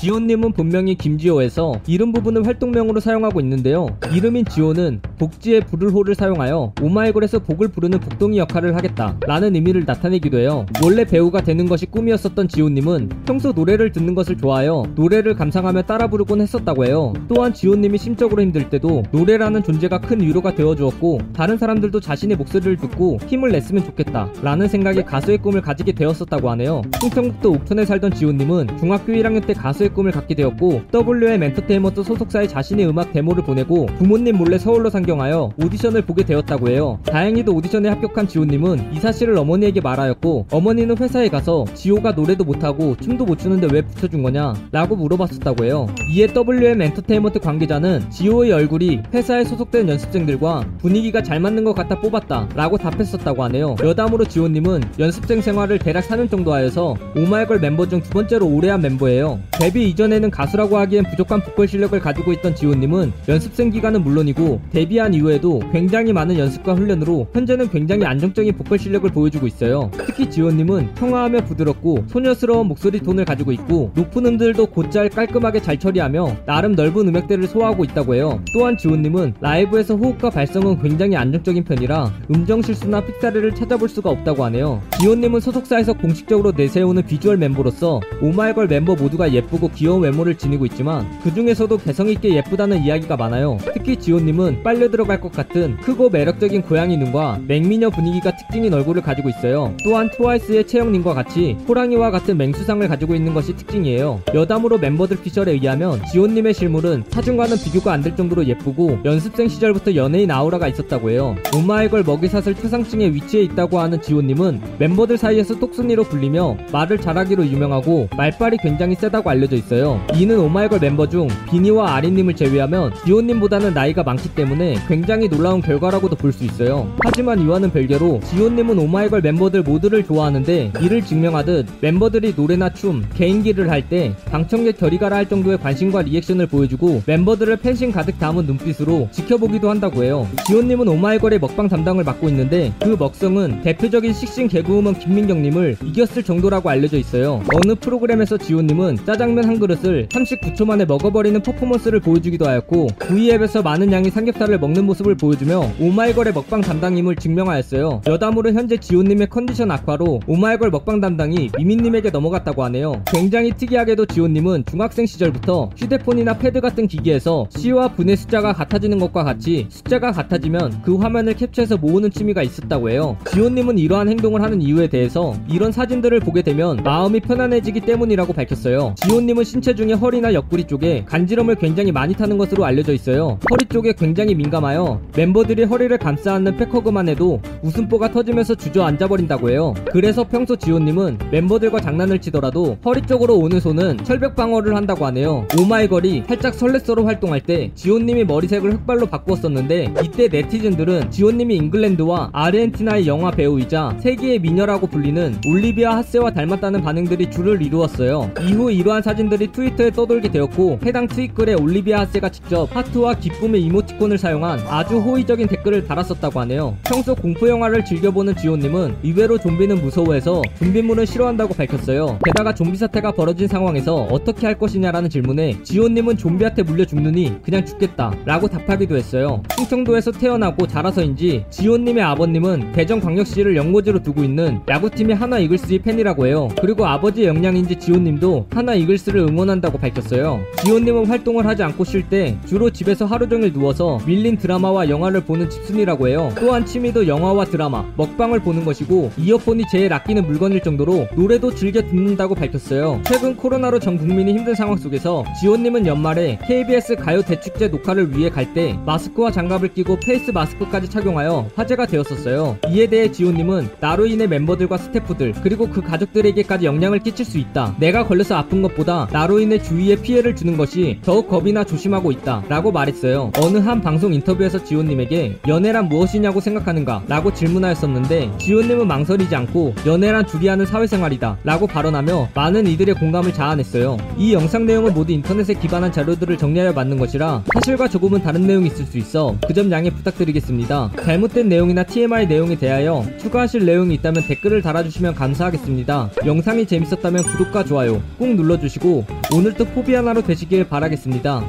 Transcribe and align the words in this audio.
지호님은 0.00 0.52
본명이 0.52 0.94
김지호에서 0.94 1.80
이름 1.88 2.12
부분을 2.12 2.46
활동명으로 2.46 3.00
사용하고 3.00 3.40
있는데요. 3.40 3.88
이름인 4.14 4.44
지호는 4.44 5.00
복지의 5.18 5.62
부를 5.62 5.92
호를 5.92 6.14
사용하여 6.14 6.74
오마이걸에서 6.80 7.40
복을 7.40 7.66
부르는 7.66 7.98
복동이 7.98 8.38
역할을 8.38 8.76
하겠다 8.76 9.16
라는 9.26 9.56
의미를 9.56 9.82
나타내기도 9.84 10.38
해요. 10.38 10.66
원래 10.84 11.04
배우가 11.04 11.40
되는 11.40 11.66
것이 11.66 11.86
꿈이었었던 11.86 12.46
지호님은 12.46 13.08
평소 13.26 13.50
노래를 13.50 13.90
듣는 13.90 14.14
것을 14.14 14.36
좋아하여 14.38 14.84
노래를 14.94 15.34
감상하며 15.34 15.82
따라 15.82 16.06
부르곤 16.06 16.42
했었다고 16.42 16.86
해요. 16.86 17.12
또한 17.26 17.52
지호님이 17.52 17.98
심적으로 17.98 18.40
힘들 18.40 18.70
때도 18.70 19.02
노래라는 19.10 19.64
존재가 19.64 20.02
큰 20.02 20.20
위로가 20.20 20.54
되어주었고 20.54 21.18
다른 21.32 21.58
사람들도 21.58 21.98
자신의 21.98 22.36
목소리를 22.36 22.76
듣고 22.76 23.18
힘을 23.26 23.50
냈으면 23.50 23.84
좋겠다 23.84 24.30
라는 24.42 24.68
생각에 24.68 25.02
가수의 25.02 25.38
꿈을 25.38 25.60
가지게 25.60 25.90
되었었다고 25.90 26.50
하네요. 26.50 26.82
충청북도 27.00 27.50
옥천에 27.50 27.84
살던 27.84 28.14
지호님은 28.14 28.78
중학교 28.78 29.12
1학년 29.12 29.44
때 29.44 29.52
가수의 29.54 29.87
꿈을 29.88 30.12
갖게 30.12 30.34
되었고 30.34 30.82
WM 30.94 31.42
엔터테인먼트 31.42 32.02
소속사에 32.02 32.46
자신의 32.46 32.88
음악 32.88 33.12
데모를 33.12 33.44
보내고 33.44 33.86
부모님 33.98 34.36
몰래 34.38 34.58
서울로 34.58 34.90
상경하여 34.90 35.50
오디션을 35.62 36.02
보게 36.02 36.24
되었다고 36.24 36.68
해요. 36.68 36.98
다행히도 37.06 37.54
오디션에 37.54 37.88
합격한 37.88 38.28
지호님은 38.28 38.94
이 38.94 39.00
사실을 39.00 39.36
어머니에게 39.36 39.80
말하였고 39.80 40.46
어머니는 40.50 40.96
회사에 40.98 41.28
가서 41.28 41.66
지호가 41.74 42.12
노래도 42.12 42.44
못하고 42.44 42.96
춤도 42.96 43.24
못 43.24 43.38
추는데 43.38 43.68
왜 43.70 43.82
붙여준 43.82 44.22
거냐 44.22 44.54
라고 44.72 44.96
물어봤었다고 44.96 45.64
해요. 45.64 45.86
이에 46.10 46.26
WM 46.34 46.80
엔터테인먼트 46.82 47.40
관계자는 47.40 48.10
지호의 48.10 48.52
얼굴이 48.52 49.02
회사에 49.12 49.44
소속된 49.44 49.88
연습생들과 49.88 50.64
분위기가 50.78 51.22
잘 51.22 51.40
맞는 51.40 51.64
것 51.64 51.74
같아 51.74 52.00
뽑았다 52.00 52.48
라고 52.54 52.78
답했었다고 52.78 53.44
하네요. 53.44 53.76
여담으로 53.82 54.24
지호님은 54.24 54.82
연습생 54.98 55.40
생활을 55.42 55.78
대략 55.78 56.04
4년 56.08 56.30
정도 56.30 56.52
하여서 56.52 56.96
오마이걸 57.16 57.60
멤버 57.60 57.86
중 57.86 57.98
두 57.98 58.10
번째로 58.10 58.46
오래 58.46 58.70
한 58.70 58.80
멤버예요. 58.80 59.40
데뷔 59.52 59.77
이전에는 59.82 60.30
가수라고 60.30 60.78
하기엔 60.78 61.04
부족한 61.10 61.42
보컬 61.42 61.68
실력을 61.68 61.98
가지고 61.98 62.32
있던 62.32 62.54
지호님은 62.54 63.12
연습생 63.28 63.70
기간은 63.70 64.02
물론이고 64.02 64.60
데뷔한 64.70 65.14
이후에도 65.14 65.60
굉장히 65.72 66.12
많은 66.12 66.38
연습과 66.38 66.74
훈련으로 66.74 67.28
현재는 67.32 67.70
굉장히 67.70 68.04
안정적인 68.04 68.56
보컬 68.56 68.78
실력을 68.78 69.08
보여주고 69.10 69.46
있어요. 69.46 69.90
특히 69.92 70.28
지호님은 70.28 70.94
평화하며 70.94 71.44
부드럽고 71.44 72.04
소녀스러운 72.08 72.68
목소리 72.68 73.00
톤을 73.00 73.24
가지고 73.24 73.52
있고 73.52 73.92
높은 73.94 74.26
음들도 74.26 74.66
곧잘 74.66 75.08
깔끔하게 75.08 75.62
잘 75.62 75.78
처리하며 75.78 76.38
나름 76.46 76.72
넓은 76.72 77.08
음역대를 77.08 77.46
소화하고 77.46 77.84
있다고 77.84 78.14
해요. 78.14 78.42
또한 78.52 78.76
지호님은 78.76 79.34
라이브에서 79.40 79.96
호흡과 79.96 80.30
발성은 80.30 80.82
굉장히 80.82 81.16
안정적인 81.16 81.64
편이라 81.64 82.12
음정 82.34 82.62
실수나 82.62 83.04
삑사리를 83.04 83.54
찾아볼 83.54 83.88
수가 83.88 84.10
없다고 84.10 84.44
하네요. 84.44 84.82
지호님은 85.00 85.40
소속사에서 85.40 85.92
공식적으로 85.94 86.52
내세우는 86.52 87.04
비주얼 87.06 87.36
멤버로서 87.36 88.00
오마이걸 88.20 88.68
멤버 88.68 88.94
모두가 88.94 89.32
예쁘고 89.32 89.67
귀여운 89.72 90.02
외모를 90.02 90.34
지니고 90.36 90.66
있지만 90.66 91.06
그 91.22 91.32
중에서도 91.32 91.76
개성있게 91.78 92.34
예쁘다는 92.34 92.82
이야기가 92.82 93.16
많아요. 93.16 93.58
특히 93.74 93.96
지호님은 93.96 94.62
빨려 94.64 94.90
들어갈 94.90 95.20
것 95.20 95.30
같은 95.30 95.76
크고 95.78 96.10
매력적인 96.10 96.62
고양이 96.62 96.96
눈과 96.96 97.40
냉미녀 97.46 97.90
분위기가 97.90 98.34
특징인 98.36 98.74
얼굴을 98.74 99.02
가지고 99.02 99.28
있어요. 99.28 99.74
또한 99.84 100.10
트와이스의 100.16 100.66
채영님과 100.66 101.14
같이 101.14 101.56
호랑이와 101.68 102.10
같은 102.10 102.36
맹수상을 102.36 102.86
가지고 102.88 103.14
있는 103.14 103.34
것이 103.34 103.54
특징이에요. 103.54 104.22
여담으로 104.34 104.78
멤버들 104.78 105.18
피셜에 105.22 105.52
의하면 105.52 106.00
지호님의 106.10 106.54
실물은 106.54 107.04
사진과는 107.08 107.56
비교가 107.58 107.92
안 107.92 107.98
될 107.98 108.14
정도로 108.14 108.46
예쁘고 108.46 109.00
연습생 109.04 109.48
시절부터 109.48 109.94
연예인 109.96 110.30
아우라가 110.30 110.68
있었다고 110.68 111.10
해요. 111.10 111.34
오마이걸 111.54 112.04
먹이사슬 112.04 112.54
최상층에 112.54 113.08
위치해 113.08 113.42
있다고 113.42 113.80
하는 113.80 114.00
지호님은 114.00 114.60
멤버들 114.78 115.18
사이에서 115.18 115.58
똑순이로 115.58 116.04
불리며 116.04 116.56
말을 116.72 116.98
잘하기로 117.00 117.44
유명하고 117.44 118.08
말빨이 118.16 118.58
굉장히 118.62 118.94
세다고 118.94 119.28
알려져 119.28 119.56
있어요. 119.58 120.00
이는 120.14 120.38
오마이걸 120.38 120.78
멤버 120.80 121.08
중 121.08 121.28
비니와 121.50 121.94
아린님을 121.96 122.34
제외하면 122.36 122.92
지호님보다는 123.04 123.74
나이가 123.74 124.02
많기 124.02 124.28
때문에 124.34 124.76
굉장히 124.88 125.28
놀라운 125.28 125.60
결과라고도 125.60 126.16
볼 126.16 126.32
수 126.32 126.44
있어요. 126.44 126.86
하지만 127.04 127.40
이와는 127.40 127.70
별개로 127.72 128.20
지호님은 128.30 128.78
오마이걸 128.78 129.22
멤버들 129.22 129.62
모두를 129.62 130.04
좋아하는데 130.04 130.72
이를 130.80 131.02
증명하듯 131.02 131.66
멤버들이 131.80 132.34
노래나 132.36 132.72
춤, 132.74 133.04
개인기를 133.14 133.70
할 133.70 133.82
때 133.88 134.14
방청객 134.26 134.76
저리가라 134.78 135.16
할 135.16 135.28
정도의 135.28 135.56
관심과 135.58 136.02
리액션을 136.02 136.46
보여주고 136.48 137.02
멤버들을 137.06 137.56
팬심 137.56 137.90
가득 137.90 138.18
담은 138.18 138.44
눈빛으로 138.44 139.08
지켜보기도 139.12 139.70
한다고 139.70 140.04
해요. 140.04 140.28
지호님은 140.46 140.86
오마이걸의 140.88 141.38
먹방 141.38 141.68
담당을 141.68 142.04
맡고 142.04 142.28
있는데 142.28 142.72
그 142.82 142.96
먹성은 142.98 143.62
대표적인 143.62 144.12
식신 144.12 144.48
개그우먼 144.48 144.98
김민경님을 144.98 145.78
이겼을 145.84 146.22
정도라고 146.22 146.68
알려져 146.68 146.98
있어요. 146.98 147.42
어느 147.54 147.74
프로그램에서 147.74 148.36
지호님은 148.36 148.98
짜장면 149.06 149.47
한 149.48 149.58
그릇을 149.58 150.06
39초 150.08 150.66
만에 150.66 150.84
먹어버리는 150.84 151.40
퍼포먼스를 151.42 152.00
보여주기도 152.00 152.46
하였고 152.46 152.88
V앱에서 152.98 153.62
많은 153.62 153.90
양의 153.90 154.10
삼겹살을 154.10 154.58
먹는 154.58 154.84
모습을 154.84 155.16
보여주며 155.16 155.72
오마이걸의 155.80 156.34
먹방 156.34 156.60
담당임을 156.60 157.16
증명하였어요. 157.16 158.02
여담으로 158.06 158.52
현재 158.52 158.76
지호님의 158.76 159.28
컨디션 159.28 159.70
악화로 159.70 160.20
오마이걸 160.26 160.70
먹방 160.70 161.00
담당이 161.00 161.50
미미님에게 161.56 162.10
넘어갔다고 162.10 162.62
하네요. 162.64 163.02
굉장히 163.06 163.52
특이하게도 163.52 164.06
지호님은 164.06 164.64
중학생 164.70 165.06
시절부터 165.06 165.70
휴대폰이나 165.76 166.36
패드 166.38 166.60
같은 166.60 166.86
기기에서 166.86 167.46
시와 167.50 167.88
분의 167.88 168.16
숫자가 168.16 168.52
같아지는 168.52 168.98
것과 168.98 169.24
같이 169.24 169.66
숫자가 169.70 170.12
같아지면 170.12 170.82
그 170.82 170.96
화면을 170.96 171.34
캡처해서 171.34 171.78
모으는 171.78 172.10
취미가 172.10 172.42
있었다고 172.42 172.90
해요. 172.90 173.16
지호님은 173.30 173.78
이러한 173.78 174.08
행동을 174.08 174.42
하는 174.42 174.60
이유에 174.60 174.88
대해서 174.88 175.34
이런 175.48 175.72
사진들을 175.72 176.20
보게 176.20 176.42
되면 176.42 176.80
마음이 176.84 177.20
편안해지기 177.20 177.80
때문이라고 177.80 178.32
밝혔어요. 178.32 178.94
지호님은 178.96 179.37
신체 179.44 179.74
중에 179.74 179.92
허리나 179.92 180.34
옆구리 180.34 180.64
쪽에 180.64 181.04
간지럼을 181.06 181.56
굉장히 181.56 181.92
많이 181.92 182.14
타는 182.14 182.36
것으로 182.38 182.64
알려져 182.64 182.92
있어요. 182.92 183.38
허리 183.50 183.66
쪽에 183.66 183.92
굉장히 183.92 184.34
민감하여 184.34 185.00
멤버들이 185.16 185.64
허리를 185.64 185.96
감싸 185.98 186.34
안는 186.34 186.56
백허그만 186.56 187.08
해도 187.08 187.40
웃음보가 187.62 188.10
터지면서 188.10 188.54
주저앉아 188.54 189.08
버린다고 189.08 189.50
해요. 189.50 189.74
그래서 189.92 190.26
평소 190.26 190.56
지호님은 190.56 191.18
멤버들과 191.30 191.80
장난을 191.80 192.20
치더라도 192.20 192.76
허리 192.84 193.02
쪽으로 193.02 193.36
오는 193.38 193.60
손은 193.60 193.98
철벽 194.04 194.34
방어를 194.34 194.74
한다고 194.74 195.06
하네요. 195.06 195.46
오마이걸이 195.60 196.24
살짝 196.26 196.54
설렜어로 196.54 197.04
활동할 197.04 197.40
때 197.40 197.70
지호님이 197.74 198.24
머리색을 198.24 198.72
흑발로 198.72 199.06
바꾸었었는데 199.06 199.94
이때 200.04 200.28
네티즌들은 200.28 201.10
지호님이 201.10 201.56
잉글랜드와 201.56 202.30
아르헨티나의 202.32 203.06
영화 203.06 203.30
배우이자 203.30 203.96
세계의 204.00 204.40
미녀라고 204.40 204.86
불리는 204.88 205.36
올리비아 205.46 205.96
하세와 205.96 206.32
닮았다는 206.32 206.82
반응들이 206.82 207.30
줄을 207.30 207.62
이루었어요. 207.62 208.30
이후 208.42 208.70
이러한 208.70 209.02
사진 209.02 209.27
들이 209.28 209.50
트위터에 209.52 209.90
떠돌게 209.90 210.30
되었고 210.30 210.80
해당 210.84 211.06
트윗글에 211.06 211.54
올리비아 211.54 212.00
하세가 212.00 212.28
직접 212.30 212.74
하트와 212.74 213.14
기쁨의 213.14 213.62
이모티콘을 213.62 214.18
사용한 214.18 214.60
아주 214.68 214.98
호의적인 214.98 215.48
댓글을 215.48 215.86
달았었다고 215.86 216.40
하네요. 216.40 216.76
평소 216.84 217.14
공포 217.14 217.48
영화를 217.48 217.84
즐겨보는 217.84 218.36
지호님은 218.36 218.96
의외로 219.02 219.38
좀비는 219.38 219.82
무서워해서 219.82 220.42
좀비물은 220.58 221.06
싫어한다고 221.06 221.54
밝혔어요. 221.54 222.18
게다가 222.24 222.54
좀비 222.54 222.76
사태가 222.76 223.12
벌어진 223.12 223.48
상황에서 223.48 224.04
어떻게 224.10 224.46
할 224.46 224.58
것이냐라는 224.58 225.10
질문에 225.10 225.62
지호님은 225.62 226.16
좀비한테 226.16 226.62
물려 226.62 226.84
죽느니 226.84 227.42
그냥 227.42 227.64
죽겠다 227.64 228.14
라고 228.24 228.48
답하기도 228.48 228.96
했어요. 228.96 229.42
충청도에서 229.56 230.12
태어나고 230.12 230.66
자라서인지 230.66 231.44
지호님의 231.50 232.02
아버님은 232.04 232.72
대전광역시를 232.72 233.56
연고지로 233.56 234.02
두고 234.02 234.22
있는 234.24 234.60
야구팀의 234.68 235.16
하나 235.16 235.38
이글스의 235.38 235.80
팬이라고 235.80 236.26
해요. 236.26 236.48
그리고 236.60 236.86
아버지의 236.86 237.28
역량인지 237.28 237.76
지호님도 237.76 238.46
하나 238.50 238.74
이글스 238.74 239.07
를 239.08 239.20
응원한다고 239.22 239.78
밝혔어요. 239.78 240.40
지호님은 240.64 241.06
활동을 241.06 241.46
하지 241.46 241.62
않고 241.62 241.84
쉴 241.84 242.02
때 242.08 242.36
주로 242.46 242.68
집에서 242.70 243.06
하루 243.06 243.28
종일 243.28 243.52
누워서 243.52 244.00
밀린 244.06 244.36
드라마와 244.38 244.88
영화를 244.88 245.22
보는 245.22 245.48
집순이라고 245.48 246.08
해요. 246.08 246.32
또한 246.38 246.66
취미도 246.66 247.06
영화와 247.06 247.44
드라마, 247.46 247.84
먹방을 247.96 248.40
보는 248.40 248.64
것이고 248.64 249.12
이어폰이 249.16 249.64
제일 249.70 249.92
아끼는 249.92 250.26
물건일 250.26 250.62
정도로 250.62 251.06
노래도 251.14 251.54
즐겨 251.54 251.80
듣는다고 251.82 252.34
밝혔어요. 252.34 253.00
최근 253.04 253.36
코로나로 253.36 253.78
전 253.78 253.96
국민이 253.96 254.32
힘든 254.32 254.54
상황 254.54 254.76
속에서 254.76 255.24
지호님은 255.40 255.86
연말에 255.86 256.38
KBS 256.46 256.96
가요 256.96 257.22
대축제 257.22 257.68
녹화를 257.68 258.16
위해 258.16 258.28
갈 258.30 258.48
때 258.54 258.78
마스크와 258.86 259.30
장갑을 259.30 259.74
끼고 259.74 259.98
페이스 260.00 260.30
마스크까지 260.30 260.88
착용하여 260.88 261.50
화제가 261.54 261.84
되었었어요. 261.86 262.56
이에 262.70 262.86
대해 262.86 263.12
지호님은 263.12 263.68
나로 263.78 264.06
인해 264.06 264.26
멤버들과 264.26 264.78
스태프들 264.78 265.34
그리고 265.42 265.68
그 265.68 265.82
가족들에게까지 265.82 266.64
영향을 266.64 267.00
끼칠 267.00 267.26
수 267.26 267.36
있다. 267.36 267.76
내가 267.78 268.06
걸려서 268.06 268.36
아픈 268.36 268.62
것보다 268.62 268.97
나로 269.12 269.38
인해 269.38 269.60
주위에 269.62 269.96
피해를 269.96 270.34
주는 270.34 270.56
것이 270.56 270.98
더욱 271.02 271.28
겁이나 271.28 271.62
조심하고 271.64 272.10
있다. 272.12 272.42
라고 272.48 272.72
말했어요. 272.72 273.30
어느 273.38 273.58
한 273.58 273.80
방송 273.80 274.12
인터뷰에서 274.14 274.64
지호님에게 274.64 275.38
연애란 275.46 275.88
무엇이냐고 275.88 276.40
생각하는가? 276.40 277.02
라고 277.06 277.32
질문하였었는데 277.32 278.32
지호님은 278.38 278.86
망설이지 278.88 279.34
않고 279.36 279.74
연애란 279.86 280.26
둘이 280.26 280.48
하는 280.48 280.66
사회생활이다. 280.66 281.38
라고 281.44 281.66
발언하며 281.66 282.30
많은 282.34 282.66
이들의 282.66 282.94
공감을 282.96 283.32
자아냈어요. 283.34 283.96
이 284.16 284.32
영상 284.32 284.66
내용은 284.66 284.94
모두 284.94 285.12
인터넷에 285.12 285.54
기반한 285.54 285.92
자료들을 285.92 286.38
정리하여 286.38 286.72
만든 286.72 286.98
것이라 286.98 287.44
사실과 287.54 287.86
조금은 287.88 288.22
다른 288.22 288.46
내용이 288.46 288.66
있을 288.68 288.84
수 288.86 288.98
있어 288.98 289.36
그 289.46 289.58
점 289.58 289.70
양해 289.72 289.90
부탁드리겠습니다. 289.90 290.92
잘못된 291.04 291.48
내용이나 291.48 291.82
TMI 291.82 292.26
내용에 292.28 292.54
대하여 292.56 293.04
추가하실 293.20 293.66
내용이 293.66 293.94
있다면 293.94 294.22
댓글을 294.28 294.62
달아주시면 294.62 295.14
감사하겠습니다. 295.16 296.10
영상이 296.24 296.64
재밌었다면 296.66 297.24
구독과 297.24 297.64
좋아요 297.64 298.00
꾹 298.18 298.34
눌러주시고 298.36 298.87
오늘도 299.34 299.66
포비아나로 299.66 300.22
되시길 300.22 300.68
바라겠습니다. 300.68 301.48